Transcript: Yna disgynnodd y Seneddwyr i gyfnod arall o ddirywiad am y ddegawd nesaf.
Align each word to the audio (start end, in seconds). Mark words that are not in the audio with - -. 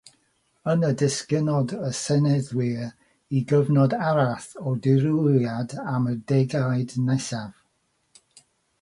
Yna 0.71 0.87
disgynnodd 1.01 1.73
y 1.89 1.91
Seneddwyr 1.97 2.81
i 3.39 3.43
gyfnod 3.53 3.95
arall 4.09 4.49
o 4.67 4.75
ddirywiad 4.87 5.79
am 5.97 6.11
y 6.17 6.19
ddegawd 6.33 7.01
nesaf. 7.11 7.65